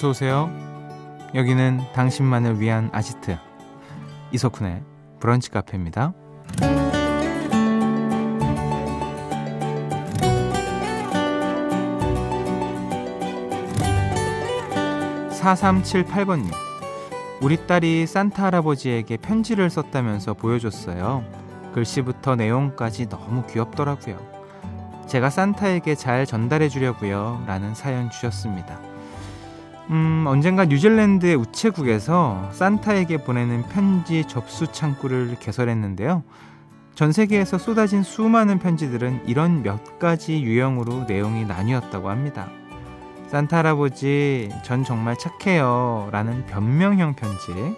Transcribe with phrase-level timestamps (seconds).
[0.00, 0.50] 어서 오세요.
[1.34, 3.36] 여기는 당신만을 위한 아지트
[4.32, 4.82] 이석훈의
[5.20, 6.14] 브런치 카페입니다.
[15.32, 16.50] 4378번님.
[17.42, 21.22] 우리 딸이 산타 할아버지에게 편지를 썼다면서 보여줬어요.
[21.74, 24.18] 글씨부터 내용까지 너무 귀엽더라고요.
[25.06, 27.44] 제가 산타에게 잘 전달해 주려고요.
[27.46, 28.89] 라는 사연 주셨습니다.
[29.90, 36.22] 음, 언젠가 뉴질랜드의 우체국에서 산타에게 보내는 편지 접수 창구를 개설했는데요.
[36.94, 42.48] 전 세계에서 쏟아진 수많은 편지들은 이런 몇 가지 유형으로 내용이 나뉘었다고 합니다.
[43.28, 46.08] 산타 할아버지, 전 정말 착해요.
[46.12, 47.76] 라는 변명형 편지.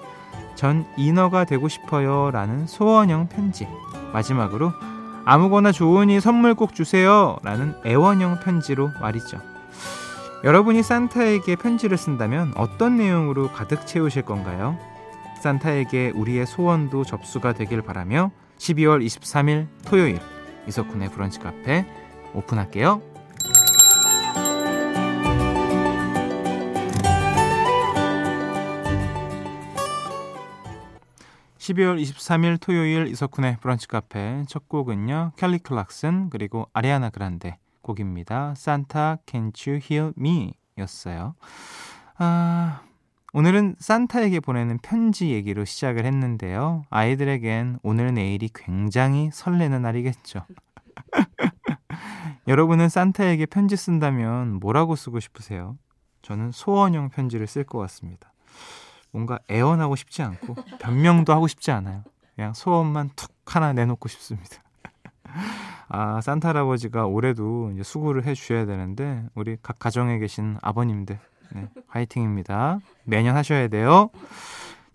[0.55, 2.31] 전 인어가 되고 싶어요.
[2.31, 3.67] 라는 소원형 편지.
[4.13, 4.73] 마지막으로
[5.25, 7.39] 아무거나 좋으니 선물 꼭 주세요.
[7.43, 9.39] 라는 애원형 편지로 말이죠.
[10.45, 14.77] 여러분이 산타에게 편지를 쓴다면 어떤 내용으로 가득 채우실 건가요?
[15.41, 20.19] 산타에게 우리의 소원도 접수가 되길 바라며 12월 23일 토요일
[20.67, 21.87] 이석훈의 브런치 카페
[22.35, 23.01] 오픈할게요.
[31.59, 35.33] 12월 23일 토요일 이석훈의 브런치 카페 첫 곡은요.
[35.37, 38.55] 켈리 클락슨 그리고 아리아나 그란데 곡입니다.
[38.57, 41.35] 산타 Can't You Hear Me 였어요.
[42.19, 42.83] 아,
[43.33, 46.85] 오늘은 산타에게 보내는 편지 얘기로 시작을 했는데요.
[46.91, 50.47] 아이들에겐 오늘 내일이 굉장히 설레는 날이겠죠.
[52.49, 55.77] 여러분은 산타에게 편지 쓴다면 뭐라고 쓰고 싶으세요?
[56.23, 58.33] 저는 소원형 편지를 쓸 것 같습니다.
[59.11, 62.03] 뭔가 애원하고 싶지 않고 변명도 하고 싶지 않아요.
[62.35, 64.63] 그냥 소원만 툭 하나 내놓고 싶습니다.
[65.89, 71.19] 아, 산타 할아버지가 올해도 이제 수고를 해 주셔야 되는데 우리 각 가정에 계신 아버님들
[71.55, 72.81] 네, 화이팅입니다.
[73.05, 74.11] 매년 하셔야 돼요.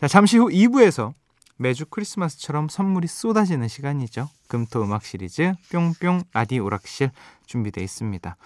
[0.01, 1.13] 자, 잠시 후 2부에서
[1.57, 4.29] 매주 크리스마스처럼 선물이 쏟아지는 시간이죠.
[4.47, 7.11] 금토 음악 시리즈 뿅뿅 라디 오락실
[7.47, 8.37] 준비되어 있습니다.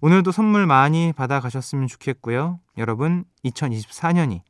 [0.00, 2.60] 오늘도 선물 많이 받아 가셨으면 좋겠고요.
[2.78, 4.42] 여러분 2024년이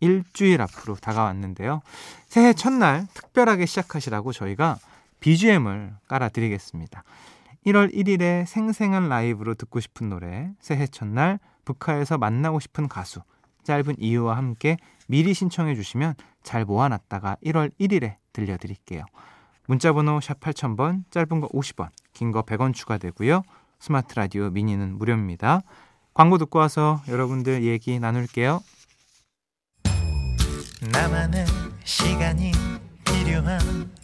[0.00, 1.80] 일주일 앞으로 다가왔는데요.
[2.26, 4.78] 새해 첫날 특별하게 시작하시라고 저희가
[5.20, 7.02] BGM을 깔아드리겠습니다.
[7.66, 13.20] 1월 1일에 생생한 라이브로 듣고 싶은 노래, 새해 첫날 북한에서 만나고 싶은 가수,
[13.64, 14.76] 짧은 이유와 함께
[15.08, 19.04] 미리 신청해 주시면 잘 모아놨다가 1월 1일에 들려드릴게요.
[19.66, 23.42] 문자번호 샵 8000번, 짧은 거 50원, 긴 거 100원 추가되고요.
[23.80, 25.60] 스마트 라디오 미니는 무료입니다.
[26.14, 28.60] 광고 듣고 와서 여러분들 얘기 나눌게요.
[30.92, 31.44] 나만의
[31.84, 32.52] 시간이
[33.04, 33.58] 필요한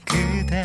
[0.05, 0.65] 그대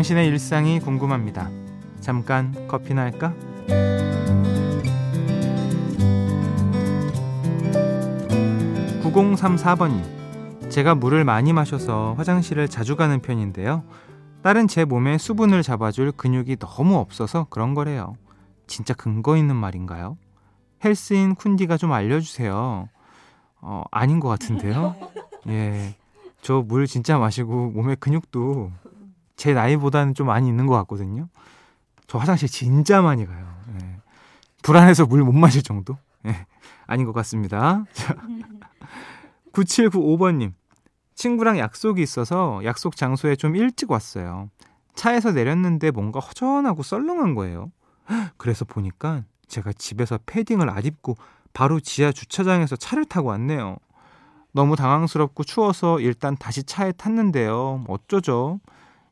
[0.00, 1.50] 당신의 일상이 궁금합니다.
[2.00, 3.34] 잠깐 커피나 할까?
[9.02, 13.84] (9034번님) 제가 물을 많이 마셔서 화장실을 자주 가는 편인데요
[14.42, 18.16] 딸은 제 몸에 수분을 잡아줄 근육이 너무 없어서 그런 거래요
[18.66, 20.16] 진짜 근거 있는 말인가요?
[20.82, 22.88] 헬스인 쿤디가 좀 알려주세요
[23.60, 24.96] 어, 아닌 것 같은데요
[25.48, 25.94] 예,
[26.40, 28.70] 저 물 진짜 마시고 몸에 근육도
[29.40, 31.26] 제 나이보다는 좀 많이 있는 것 같거든요.
[32.06, 33.50] 저 화장실 진짜 많이 가요.
[33.80, 33.96] 예.
[34.62, 35.96] 불안해서 물 못 마실 정도?
[36.26, 36.44] 예.
[36.86, 37.86] 아닌 것 같습니다.
[39.54, 40.52] 9795번님.
[41.16, 44.50] 친구랑 약속이 있어서 약속 장소에 좀 일찍 왔어요.
[44.94, 47.72] 차에서 내렸는데 뭔가 허전하고 썰렁한 거예요.
[48.36, 51.16] 그래서 보니까 제가 집에서 패딩을 안 입고
[51.54, 53.78] 바로 지하 주차장에서 차를 타고 왔네요.
[54.52, 57.84] 너무 당황스럽고 추워서 일단 다시 차에 탔는데요.
[57.88, 58.60] 어쩌죠?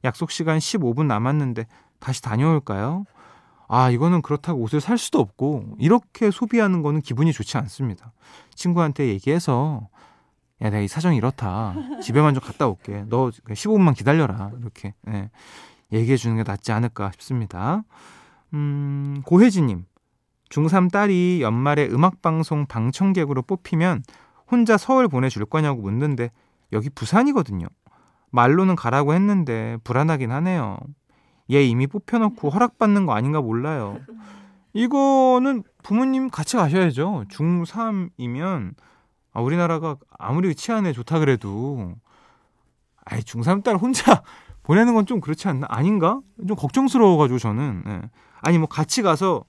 [0.05, 1.67] 약속 시간 15분 남았는데
[1.99, 3.05] 다시 다녀올까요?
[3.69, 8.13] 아, 이거는 그렇다고 옷을 살 수도 없고, 이렇게 소비하는 거는 기분이 좋지 않습니다.
[8.55, 9.89] 친구한테 얘기해서,
[10.63, 11.75] 야, 내가 이 사정이 이렇다.
[12.03, 13.05] 집에만 좀 갔다 올게.
[13.09, 14.51] 너 15분만 기다려라.
[14.59, 15.31] 이렇게, 네,
[15.93, 17.85] 얘기해 주는 게 낫지 않을까 싶습니다.
[18.55, 19.85] 음, 고혜진님.
[20.49, 24.03] 중3 딸이 연말에 음악방송 방청객으로 뽑히면
[24.51, 26.31] 혼자 서울 보내줄 거냐고 묻는데,
[26.73, 27.67] 여기 부산이거든요.
[28.31, 30.79] 말로는 가라고 했는데 불안하긴 하네요.
[31.51, 33.99] 얘 이미 뽑혀놓고 허락받는 거 아닌가 몰라요.
[34.75, 37.25] 이거는 부모님 같이 가셔야죠.
[37.31, 38.75] 중3이면
[39.33, 41.95] 아, 우리나라가 아무리 치안에 좋다 그래도
[43.05, 44.23] 아이 중3 딸 혼자
[44.63, 45.67] 보내는 건 좀 그렇지 않나?
[45.71, 46.21] 아닌가?
[46.47, 48.03] 좀 걱정스러워가지고 저는 예.
[48.43, 49.45] 아니 뭐 같이 가서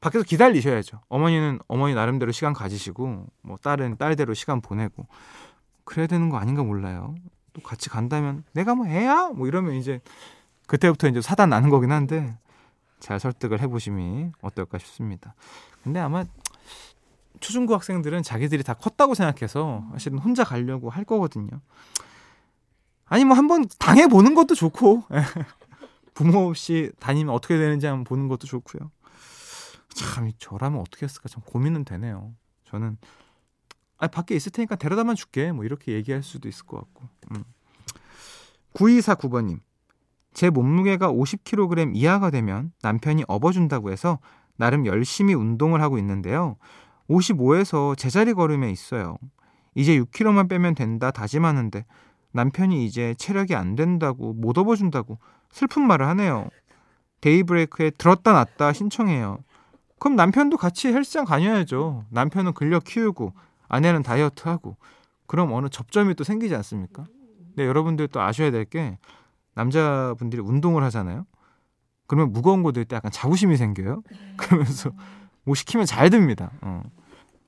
[0.00, 1.00] 밖에서 기다리셔야죠.
[1.08, 5.06] 어머니는 어머니 나름대로 시간 가지시고 뭐 딸은 딸대로 시간 보내고
[5.84, 7.14] 그래야 되는 거 아닌가 몰라요.
[7.56, 9.30] 또 같이 간다면 내가 뭐 애야?
[9.30, 10.00] 뭐 이러면 이제
[10.66, 12.36] 그때부터 이제 사단 나는 거긴 한데
[13.00, 15.34] 잘 설득을 해보심이 어떨까 싶습니다.
[15.82, 16.24] 근데 아마
[17.40, 21.60] 초중고 학생들은 자기들이 다 컸다고 생각해서 사실은 혼자 가려고 할 거거든요.
[23.06, 25.04] 아니 뭐 한번 당해 보는 것도 좋고
[26.12, 28.90] 부모 없이 다니면 어떻게 되는지 한번 보는 것도 좋고요.
[29.94, 32.34] 참 저라면 어떻게 했을까 참 고민은 되네요.
[32.64, 32.98] 저는
[33.98, 37.08] 아 밖에 있을 테니까 데려다만 줄게 뭐 이렇게 얘기할 수도 있을 것 같고.
[37.32, 37.44] 음.
[38.74, 39.60] 9249번님
[40.34, 44.18] 제 몸무게가 50kg 이하가 되면 남편이 업어준다고 해서
[44.56, 46.56] 나름 열심히 운동을 하고 있는데요.
[47.08, 49.16] 55에서 제자리 걸음에 있어요.
[49.74, 51.84] 이제 6kg만 빼면 된다 다짐하는데
[52.32, 55.18] 남편이 이제 체력이 안 된다고 못 업어준다고
[55.50, 56.48] 슬픈 말을 하네요.
[57.20, 59.38] 데이브레이크에 들었다 놨다 신청해요.
[59.98, 62.04] 그럼 남편도 같이 헬스장 다녀야죠.
[62.10, 63.32] 남편은 근력 키우고
[63.68, 64.76] 아내는 다이어트하고
[65.26, 67.04] 그럼 어느 접점이 또 생기지 않습니까?
[67.54, 68.98] 근데 여러분들 또 아셔야 될 게
[69.54, 71.26] 남자분들이 운동을 하잖아요.
[72.06, 74.02] 그러면 무거운 거 들 때 약간 자부심이 생겨요.
[74.36, 74.90] 그러면서
[75.44, 76.50] 뭐 시키면 잘 듭니다.
[76.60, 76.82] 어.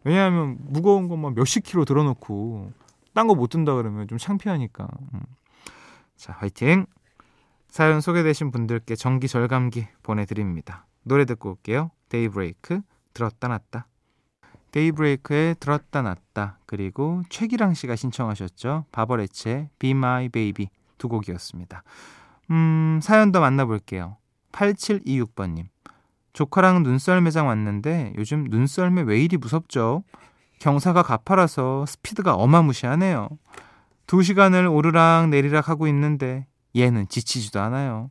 [0.04, 2.72] 왜냐하면 무거운 것만 몇십 킬로 들어놓고
[3.14, 4.88] 딴 거 못 든다 그러면 좀 창피하니까.
[5.14, 5.20] 음.
[6.16, 6.86] 자, 화이팅!
[7.68, 10.86] 사연 소개되신 분들께 전기 절감기 보내드립니다.
[11.02, 11.90] 노래 듣고 올게요.
[12.08, 12.80] 데이브레이크
[13.12, 13.86] 들었다 놨다.
[14.72, 18.84] 데이브레이크의 들었다 놨다 그리고 최기랑 씨가 신청하셨죠.
[18.92, 20.68] 바버레츠의 Be My Baby
[20.98, 21.82] 두 곡이었습니다.
[22.50, 24.16] 음, 사연 더 만나볼게요.
[24.52, 25.66] 8726번님.
[26.32, 30.04] 조카랑 눈썰매장 왔는데 요즘 눈썰매 왜 이리 무섭죠?
[30.58, 33.28] 경사가 가파라서 스피드가 어마무시하네요.
[34.06, 38.10] 두 시간을 오르락 내리락 하고 있는데 얘는 지치지도 않아요.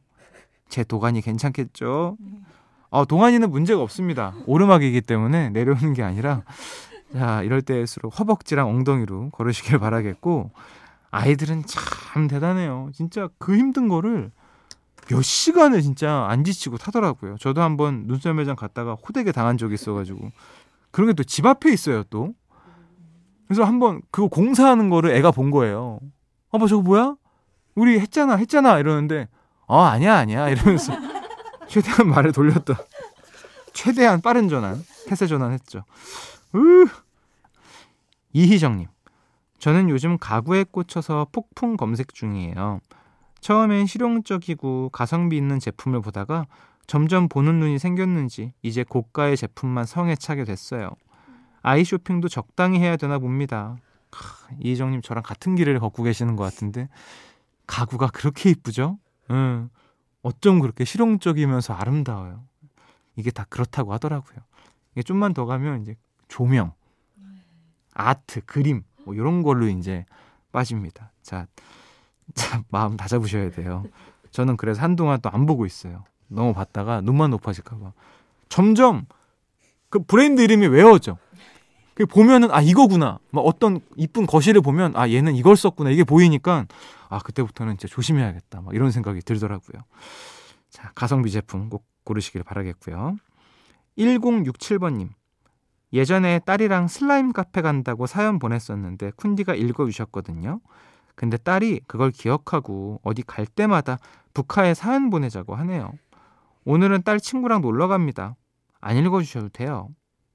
[0.70, 2.18] 제 도가니 괜찮겠죠?
[2.90, 4.34] 어, 동안이는 문제가 없습니다.
[4.46, 6.44] 오르막이기 때문에 내려오는 게 아니라
[7.14, 10.52] 자 이럴 때일수록 허벅지랑 엉덩이로 걸으시길 바라겠고
[11.12, 12.90] 아이들은 참 대단해요.
[12.94, 14.32] 진짜 그 힘든 거를
[15.10, 17.38] 몇 시간을 진짜 안 지치고 타더라고요.
[17.40, 20.32] 저도 한번 눈썰 매장 갔다가 호되게 당한 적이 있어가지고
[20.92, 22.34] 그런 게 또 집 앞에 있어요 또.
[23.48, 26.00] 그래서 한번 그거 공사하는 거를 애가 본 거예요.
[26.52, 27.16] 아빠 저거 뭐야?
[27.76, 29.28] 우리 했잖아 했잖아 이러는데
[29.68, 30.94] 어 아니야 아니야 이러면서
[31.68, 32.76] 최대한 말을 돌렸던
[33.74, 35.84] 최대한 빠른 전환 태세 전환했죠.
[36.56, 36.86] 으
[38.34, 38.88] 이희정님
[39.60, 42.80] 저는 요즘 가구에 꽂혀서 폭풍 검색 중이에요.
[43.40, 46.46] 처음엔 실용적이고 가성비 있는 제품을 보다가
[46.86, 50.92] 점점 보는 눈이 생겼는지 이제 고가의 제품만 성에 차게 됐어요.
[51.62, 53.76] 아이 쇼핑도 적당히 해야 되나 봅니다.
[54.62, 56.88] 이희정님 저랑 같은 길을 걷고 계시는 것 같은데
[57.68, 58.98] 가구가 그렇게 이쁘죠?
[59.32, 59.70] 응.
[60.28, 62.44] 어쩜 그렇게 실용적이면서 아름다워요.
[63.16, 64.38] 이게 다 그렇다고 하더라고요.
[64.92, 65.96] 이게 좀만 더 가면 이제
[66.28, 66.74] 조명,
[67.94, 70.06] 아트, 그림 뭐 이런 걸로 이제
[70.52, 71.12] 빠집니다.
[71.22, 71.48] 자,
[72.36, 73.86] 자 마음 다 잡으셔야 돼요.
[74.32, 76.04] 저는 그래서 한동안 또 안 보고 있어요.
[76.28, 77.94] 너무 봤다가 눈만 높아질까봐.
[78.50, 79.06] 점점
[79.90, 81.18] 그 브랜드 이름이 외워져.
[81.98, 83.18] 그 보면은 아 이거구나.
[83.32, 86.68] 막 어떤 이쁜 거실을 보면 아 얘는 이걸 썼구나 이게 보이니까
[87.10, 88.62] 아 그때부터는 진짜 조심해야겠다.
[88.62, 89.82] 막 이런 생각이 들더라고요.
[90.70, 93.16] 자 가성비 제품 꼭 고르시길 바라겠고요.
[93.98, 95.10] 1067번 님
[95.92, 100.60] 예전에 딸이랑 슬라임 카페 간다고 사연 보냈었는데 쿤디가 읽어 주셨거든요.
[101.16, 103.98] 근데 딸이 그걸 기억하고 어디 갈 때마다
[104.36, 105.94] 북카에 사연 보내자고 하네요.
[106.64, 108.36] 오늘은 딸 친구랑 놀러 갑니다.
[108.82, 109.90] 안 읽어 주셔도 돼요.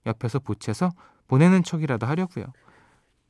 [0.07, 0.91] 옆에서 보채서
[1.29, 2.47] 보내는 척이라도 하려고요.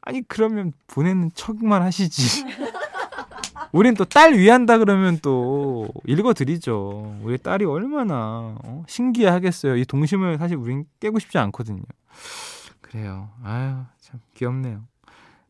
[0.02, 2.44] 아니 그러면 보내는 척만 하시지.
[3.72, 7.20] 우린 또 딸 위한다 그러면 또 읽어드리죠.
[7.22, 8.84] 우리 딸이 얼마나 어?
[8.86, 9.76] 신기하겠어요.
[9.76, 11.82] 이 동심을 사실 우린 깨고 싶지 않거든요.
[12.80, 13.30] 그래요.
[13.42, 14.82] 아유 참 귀엽네요.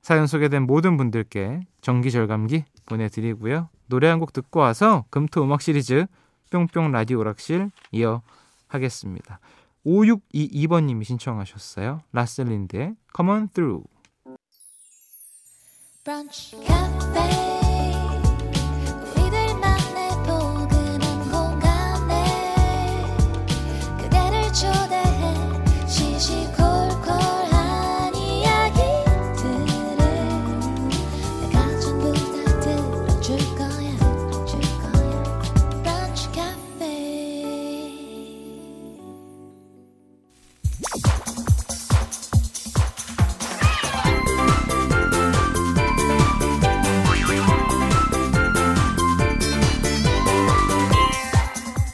[0.03, 3.69] 사연 소개된 모든 분들께 정기절감기 보내드리고요.
[3.87, 6.07] 노래 한 곡 듣고 와서 금토 음악 시리즈
[6.51, 8.23] 뿅뿅 라디오 오락실 이어
[8.69, 9.41] 하겠습니다.
[9.85, 12.03] 5622번님이 신청하셨어요.
[12.13, 13.85] 라슬린드의 Come On Through.
[16.05, 16.57] 브런치,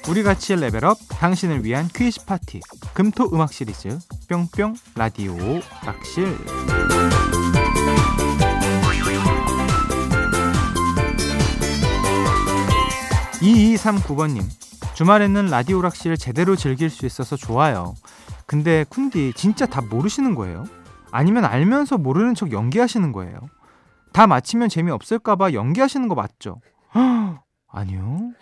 [0.08, 2.60] 우리 같이 레벨업 당신을 위한 퀴즈 파티
[2.94, 3.98] 금토 음악 시리즈
[4.28, 5.36] 뿅뿅 라디오
[5.84, 6.34] 락실
[13.40, 14.42] 2239번님
[14.94, 17.94] 주말에는 라디오 락실 제대로 즐길 수 있어서 좋아요
[18.46, 20.64] 근데 훈디 진짜 다 모르시는 거예요?
[21.10, 23.38] 아니면 알면서 모르는 척 연기하시는 거예요?
[24.14, 26.62] 다 맞히면 재미없을까봐 연기하시는 거 맞죠?
[27.70, 28.32] 아니요.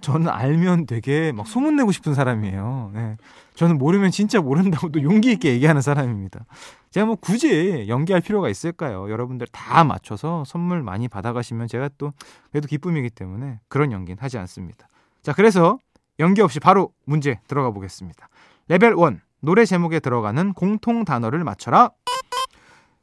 [0.00, 2.90] 저는 알면 되게 막 소문내고 싶은 사람이에요.
[2.94, 3.16] 네.
[3.54, 6.44] 저는 모르면 진짜 모른다고 또 용기 있게 얘기하는 사람입니다.
[6.90, 9.10] 제가 뭐 굳이 연기할 필요가 있을까요?
[9.10, 12.12] 여러분들 다 맞춰서 선물 많이 받아가시면 제가 또
[12.50, 14.88] 그래도 기쁨이기 때문에 그런 연기는 하지 않습니다.
[15.22, 15.78] 자, 그래서
[16.18, 18.28] 연기 없이 바로 문제 들어가 보겠습니다.
[18.68, 19.20] 레벨 1.
[19.40, 21.90] 노래 제목에 들어가는 공통 단어를 맞춰라.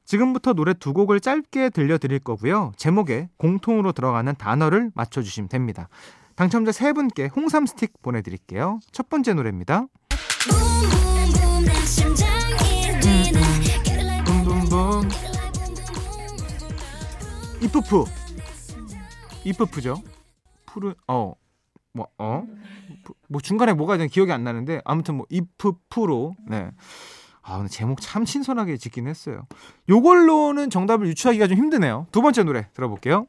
[0.06, 2.74] 지금부터 노래 두 곡을 짧게 들려드릴 거고요.
[2.76, 5.88] 제목에 공통으로 들어가는 단어를 맞춰주시면 됩니다.
[6.42, 8.80] 당첨자 세 분께 홍삼 스틱 보내드릴게요.
[8.92, 9.86] 첫 번째 노래입니다.
[14.26, 15.10] 붐붐붐
[17.62, 18.06] 이프프
[19.44, 20.02] 이프프죠.
[20.66, 21.36] 푸른 어
[21.94, 22.44] 뭐, 어?
[23.30, 26.72] 뭐 중간에 뭐가 좀 기억이 안 나는데 아무튼 뭐 이프 프로 네.
[27.44, 29.46] 아, 근데 제목 참 신선하게 짓긴 했어요.
[29.90, 32.08] 요걸로는 정답을 유추하기가 좀 힘드네요.
[32.12, 33.28] 두 번째 노래 들어볼게요.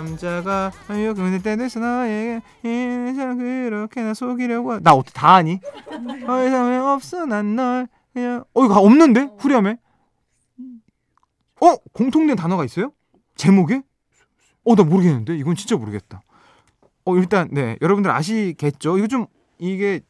[0.00, 5.60] 남자가 아유 근데 때에서 나에게 인상 그렇게나 속이려고 나 어떻게 다 아니?
[6.26, 9.76] 더 이상 없어 난 널 그냥 어 이거 없는데 후렴에
[11.60, 12.92] 어 공통된 단어가 있어요?
[13.36, 13.82] 제목에?
[14.64, 15.36] 어, 나 모르겠는데?
[15.36, 16.20] 이건 진짜 모르겠다.
[17.06, 17.76] 어, 일단, 네.
[17.80, 18.98] 여러분들 아시겠죠?
[18.98, 19.26] 이거 좀,
[19.58, 20.00] 이게,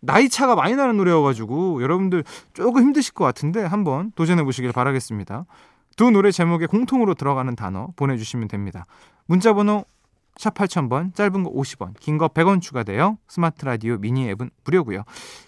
[0.00, 2.22] 나이 차가 많이 나는 노래여가지고, 여러분들
[2.54, 5.44] 조금 힘드실 것 같은데, 한번 도전해 보시길 바라겠습니다.
[5.96, 8.84] 두 노래 제목에 공통으로 들어가는 단어 보내주시면 됩니다.
[9.26, 9.84] 문자번호
[10.36, 15.04] 샵 8000번, 짧은 거 50원, 긴 거 100원 추가되어 스마트 라디오 미니 앱은 무료고요.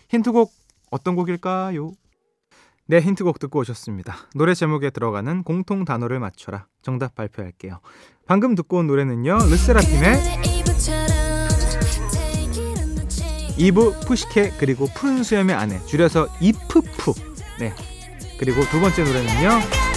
[0.09, 0.50] 힌트곡
[0.90, 1.93] 어떤 곡일까요?
[2.87, 4.17] 네, 힌트곡 듣고 오셨습니다.
[4.35, 6.67] 노래 제목에 들어가는 공통 단어를 맞춰라.
[6.81, 7.81] 정답 발표할게요.
[8.26, 9.37] 방금 듣고 온 노래는요.
[9.37, 10.14] 르세라핌의
[13.59, 17.12] 이브 푸시케 그리고 푸른 수염의 아내 줄여서 이프푸
[17.59, 17.75] 네
[18.38, 19.88] 그리고 두 번째 노래는요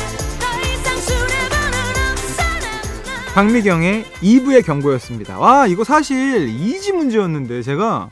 [3.34, 8.10] 박미경의 이브의 경고였습니다 와 이거 사실 easy 문제였는데 제가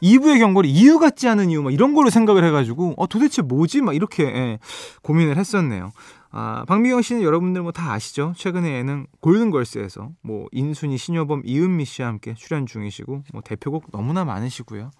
[0.00, 3.94] 2부의 경고를 이유 같지 않은 이유 막 이런 걸로 생각을 해가지고 어 도대체 뭐지 막
[3.96, 4.58] 이렇게 예,
[5.02, 5.92] 고민을 했었네요.
[6.30, 8.34] 아 박미경 씨는 여러분들 뭐 다 아시죠?
[8.36, 14.90] 최근에 예능 골든걸스에서 뭐 인순이 신효범 이은미 씨와 함께 출연 중이시고 뭐 대표곡 너무나 많으시고요.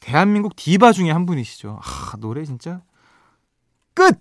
[0.00, 1.78] 대한민국 디바 중에 한 분이시죠.
[1.80, 2.82] 아 노래 진짜
[3.94, 4.18] 끝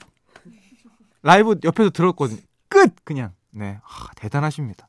[1.23, 2.41] 라이브 옆에서 들었거든요.
[2.69, 4.87] 끝 그냥 네 아, 대단하십니다.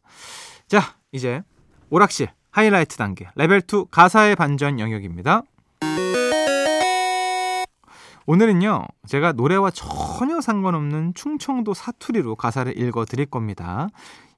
[0.66, 1.42] 자 이제
[1.88, 5.42] 오락실 하이라이트 단계 레벨 2 가사의 반전 영역입니다.
[8.28, 13.88] 오늘은요, 제가 노래와 전혀 상관없는 충청도 사투리로 가사를 읽어 드릴 겁니다.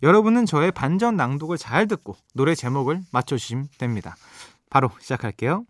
[0.03, 4.15] 여러분은 저의 반전 낭독을 잘 듣고 노래 제목을 맞춰주시면 됩니다.
[4.69, 5.65] 바로 시작할게요.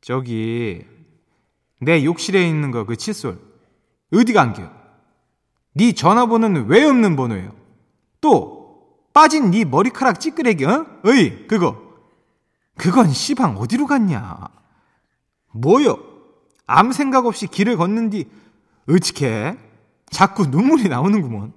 [0.00, 0.84] 저기,
[1.80, 3.38] 내 욕실에 있는 거 그 칫솔,
[4.12, 4.70] 어디 간겨?
[5.74, 7.54] 네 전화번호는 왜 없는 번호예요?
[8.20, 10.86] 또 빠진 네 머리카락 찌끄레기 어?
[11.04, 11.76] 어이 그거
[12.76, 14.38] 그건 시방 어디로 갔냐?
[15.52, 15.98] 뭐요?
[16.66, 18.28] 아무 생각 없이 길을 걷는디
[18.88, 19.58] 어찌게
[20.10, 21.52] 자꾸 눈물이 나오는구먼.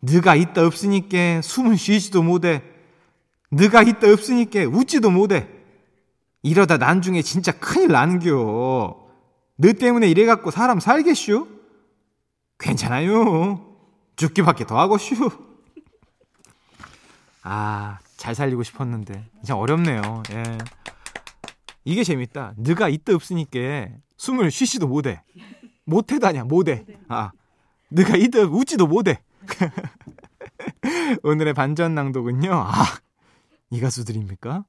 [0.00, 2.62] 네가 있다 없으니까 숨을 쉬지도 못해.
[3.50, 5.48] 네가 있다 없으니까 웃지도 못해.
[6.42, 9.07] 이러다 난중에 진짜 큰일 나는겨.
[9.60, 11.48] 너 때문에 이래갖고 사람 살겠슈?
[12.60, 13.76] 괜찮아요.
[14.14, 15.30] 죽기밖에 더 하고 슈.
[17.42, 19.24] 아, 잘 살리고 싶었는데.
[19.36, 20.22] 진짜 어렵네요.
[20.30, 20.58] 예.
[21.84, 22.54] 이게 재밌다.
[22.56, 25.22] 네가 이때 없으니까 숨을 쉬지도 못해.
[25.84, 26.84] 못해다냐, 못해.
[27.08, 27.32] 아,
[27.88, 29.22] 네가 이때 웃지도 못해.
[31.24, 32.52] 오늘의 반전 낭독은요.
[32.52, 32.84] 아,
[33.70, 34.64] 이 가수들입니까?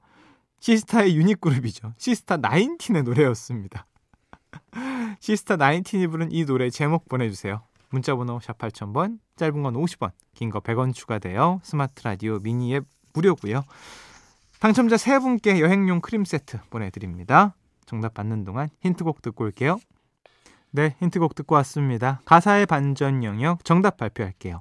[0.58, 1.94] 시스타의 유닛 그룹이죠.
[1.96, 3.86] 시스타 나인틴의 노래였습니다.
[5.20, 7.62] 시스타 나인틴이 부른 이 노래 제목 보내주세요.
[7.90, 13.64] 문자번호 샵 8000번, 짧은 건 50원, 긴 거 100원 추가되어 스마트 라디오 미니 앱 무료고요.
[14.60, 17.54] 당첨자 3분께 여행용 크림 세트 보내드립니다.
[17.86, 19.78] 정답 받는 동안 힌트곡 듣고 올게요.
[20.70, 22.20] 네, 힌트곡 듣고 왔습니다.
[22.26, 24.60] 가사의 반전 영역 정답 발표할게요.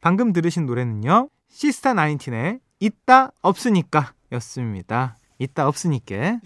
[0.00, 1.28] 방금 들으신 노래는요.
[1.48, 5.16] 시스타 나인틴의 있다 없으니까 였습니다.
[5.38, 6.38] 있다 없으니까.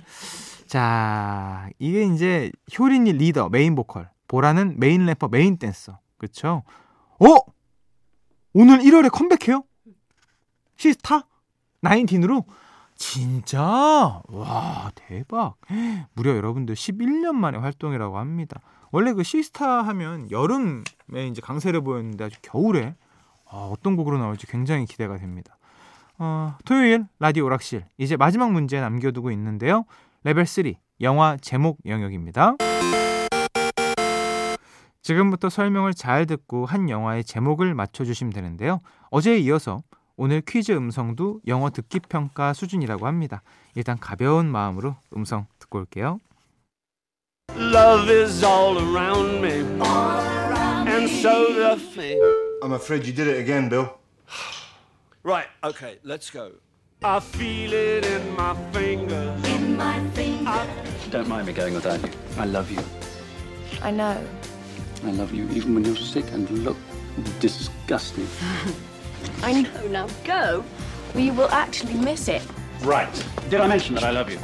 [0.74, 4.10] 자, 이게 이제 효린이 리더, 메인 보컬.
[4.26, 6.00] 보라는 메인 래퍼, 메인 댄서.
[6.18, 6.64] 그쵸?
[7.20, 7.52] 어?
[8.54, 9.62] 오늘 1월에 컴백해요?
[10.76, 11.28] 시스타?
[11.80, 12.44] 나인틴으로?
[12.96, 14.20] 진짜?
[14.26, 15.54] 와, 대박.
[16.14, 18.60] 무려 여러분들 11년 만에 활동이라고 합니다.
[18.90, 22.96] 원래 그 시스타 하면 여름에 이제 강세를 보였는데 아주 겨울에
[23.48, 25.56] 아, 어떤 곡으로 나올지 굉장히 기대가 됩니다.
[26.18, 29.84] 어, 토요일 라디오 오락실 이제 마지막 문제 남겨두고 있는데요.
[30.24, 32.56] 레벨 3 영화 제목 영역입니다.
[35.02, 38.80] 지금부터 설명을 잘 듣고 한 영화의 제목을 맞춰주시면 되는데요.
[39.10, 39.82] 어제에 이어서
[40.16, 43.42] 오늘 퀴즈 음성도 영어 듣기 평가 수준이라고 합니다.
[43.74, 46.20] 일단 가벼운 마음으로 음성 듣고 올게요.
[47.54, 49.60] Love is all around me.
[50.88, 52.18] And so the thing.
[52.62, 53.90] I'm afraid you did it again, Bill.
[55.22, 56.52] right, okay, let's go.
[57.02, 59.53] I feel it in my fingers.
[60.43, 61.07] In my fingers.
[61.07, 61.09] I...
[61.11, 62.11] Don't mind me going without you.
[62.37, 62.83] I love you.
[63.81, 64.21] I know.
[65.05, 66.77] I love you even when you're sick and look
[67.39, 68.27] disgusting.
[69.43, 69.87] I know.
[69.87, 70.63] Now go.
[71.15, 72.41] We will actually miss it.
[72.83, 73.09] Right.
[73.49, 74.39] Did I mention that I love you?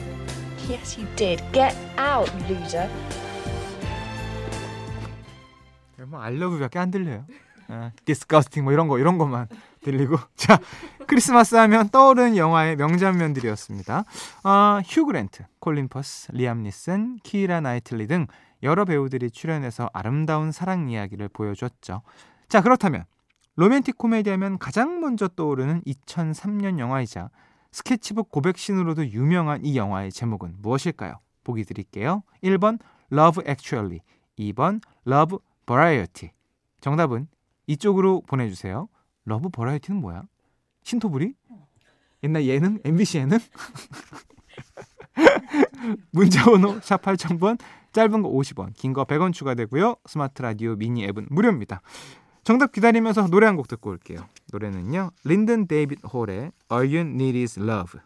[0.67, 1.43] Yes, you did.
[1.51, 2.89] Get out, loser.
[6.07, 7.25] 뭐 알러브밖에 안 들려요.
[7.67, 9.47] 아, 디스커스팅 뭐 이런 거 이런 것만
[9.82, 10.58] 들리고 자
[11.06, 14.04] 크리스마스 하면 떠오르는 영화의 명장면들이었습니다.
[14.42, 18.26] 아, 휴 그랜트, 콜린 퍼스, 리암 니슨, 키라 나이틀리 등
[18.62, 22.02] 여러 배우들이 출연해서 아름다운 사랑 이야기를 보여줬죠.
[22.48, 23.04] 자 그렇다면
[23.56, 27.30] 로맨틱 코미디하면 가장 먼저 떠오르는 2003년 영화이자
[27.72, 31.20] 스케치북 고백신으로도 유명한 이 영화의 제목은 무엇일까요?
[31.44, 32.22] 보기 드릴게요.
[32.42, 32.78] 1번
[33.12, 34.00] Love Actually,
[34.38, 36.32] 2번 Love Variety.
[36.80, 37.28] 정답은
[37.66, 38.88] 이쪽으로 보내주세요.
[39.24, 40.22] Love Variety는 뭐야?
[40.82, 41.34] 신토불이?
[42.22, 42.78] 옛날 예능?
[42.84, 43.38] MBC 예능?
[46.12, 47.58] 문자번호 샵 8000번
[47.92, 51.80] 짧은 거 50원 긴 거 100원 추가되고요 스마트 라디오 미니 앱은 무료입니다
[52.44, 57.58] 정답 기다리면서 노래 한 곡 듣고 올게요 노래는요 린든 데이빗 홀의 All You Need Is
[57.60, 58.00] Love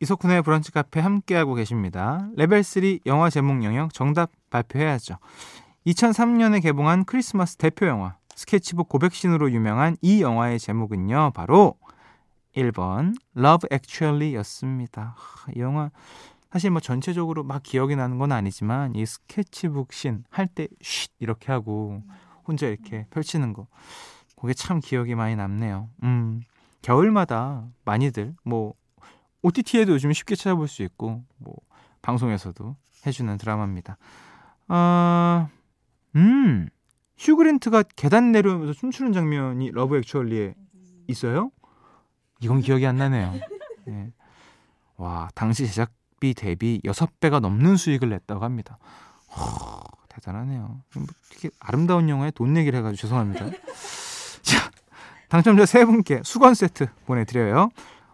[0.00, 5.16] 이석훈의 브런치 카페 함께하고 계십니다 레벨 3 영화 제목 영역 정답 발표해야죠
[5.86, 11.32] 2003년에 개봉한 크리스마스 대표 영화 스케치북 고백신으로 유명한 이 영화의 제목은요.
[11.34, 11.74] 바로
[12.54, 15.16] 1번 Love Actually 였습니다.
[15.56, 15.90] 이 영화
[16.52, 21.50] 사실 뭐 전체적으로 막 기억이 나는 건 아니지만 이 스케치북 신 할 때 쉿 이렇게
[21.50, 22.00] 하고
[22.46, 23.66] 혼자 이렇게 펼치는 거
[24.36, 25.90] 그게 참 기억이 많이 남네요.
[26.04, 26.42] 음.
[26.82, 28.74] 겨울마다 많이들 뭐
[29.42, 31.56] OTT에도 요즘 쉽게 찾아볼 수 있고 뭐
[32.02, 33.98] 방송에서도 해주는 드라마입니다.
[34.68, 35.48] 아,
[36.14, 36.68] 음,
[37.18, 40.54] 휴그랜트가 계단 내려오면서 춤추는 장면이 Love Actually에
[41.08, 41.50] 있어요?
[42.40, 43.34] 이건 기억이 안 나네요.
[43.86, 44.12] 네.
[44.96, 48.78] 와, 당시 제작비 대비 6배가 넘는 수익을 냈다고 합니다.
[49.36, 50.80] 허, 대단하네요.
[50.94, 53.46] 뭐 이렇게 아름다운 영화에 돈 내기를 해가지고 죄송합니다.
[54.42, 54.70] 자,
[55.28, 57.70] 당첨자 세 분께 수건 세트 보내드려요.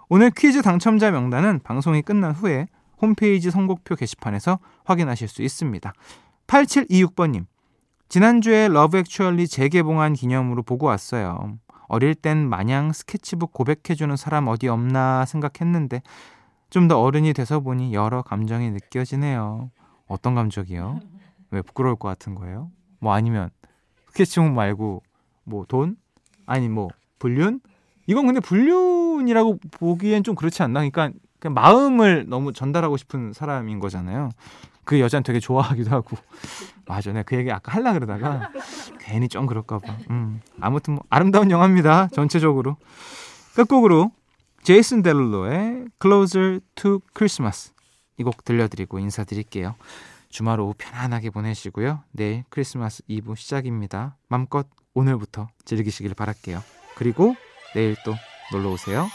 [0.09, 2.69] 오늘 퀴즈 당첨자 명단은 방송이 끝난 후에
[3.01, 5.93] 홈페이지 선곡표 게시판에서 확인하실 수 있습니다.
[6.47, 7.47] 8726번님,
[8.09, 11.59] 지난주에 Love Actually 재개봉한 기념으로 보고 왔어요.
[11.89, 16.03] 어릴 땐 마냥 스케치북 고백해주는 사람 어디 없나 생각했는데
[16.71, 19.71] 좀 더 어른이 돼서 보니 여러 감정이 느껴지네요.
[20.07, 21.01] 어떤 감정이요?
[21.51, 22.71] 왜 부끄러울 것 같은 거예요?
[23.01, 23.51] 뭐 아니면
[24.09, 25.03] 스케치북 말고
[25.45, 25.97] 뭐 돈?
[26.47, 26.89] 아니 뭐
[27.19, 27.61] 불륜?
[28.07, 30.81] 이건 근데 불륜이라고 보기엔 좀 그렇지 않나?
[30.81, 34.31] 그러니까 그냥 마음을 너무 전달하고 싶은 사람인 거잖아요.
[34.85, 36.17] 그 여자는 되게 좋아하기도 하고
[36.87, 37.13] 맞아.
[37.13, 38.51] 내가 그 얘기 아까 할라 그러다가
[39.01, 39.97] 괜히 좀 그럴까 봐.
[40.11, 42.77] 음, 아무튼 뭐 아름다운 영화입니다 전체적으로.
[43.55, 44.13] 끝곡으로
[44.63, 47.73] 제이슨 델로의 Closer to Christmas
[48.19, 49.75] 이 곡 들려드리고 인사드릴게요.
[50.29, 52.03] 주말 오후 편안하게 보내시고요.
[52.13, 54.17] 내일 크리스마스 이브 시작입니다.
[54.29, 56.63] 맘껏 오늘부터 즐기시길 바랄게요.
[56.97, 57.35] 그리고
[57.75, 58.15] 내일 또
[58.53, 59.07] 놀러 오세요